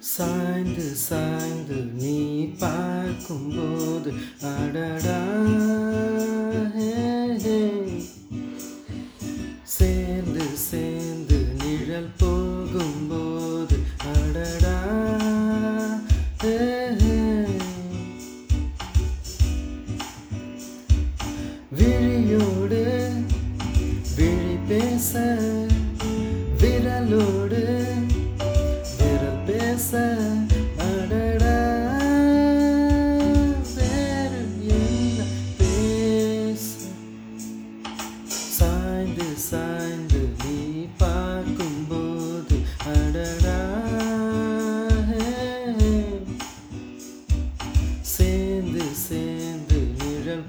சாய்ந்து 0.00 0.84
சாய்ந்து 0.98 1.78
நீ 1.94 2.14
பார்க்கும்போது 2.60 4.10
அடடா 4.50 5.18
சேர்ந்து 9.74 10.46
சேர்ந்து 10.64 11.38
நிழல் 11.60 12.10
போகும்போது 12.18 13.78
அடடா 14.12 14.76
விழியோடு 21.72 22.82
விழி 24.16 24.56
பேச 24.68 25.12
விரலோடு 26.60 27.62
பேச 29.82 29.98
அடடா 30.86 31.52
வேறு 33.76 34.40
என்ன 34.72 35.24
பேச 35.60 36.66
சாய்ந்து 38.56 39.28
சாய்ந்து 39.46 40.20
நீ 40.42 40.58
பார்க்கும்போது 41.00 42.58
அடடா 42.94 43.58
சேர்ந்து 48.14 48.86
சேர்ந்து 49.06 49.80
நிழல் 49.98 50.46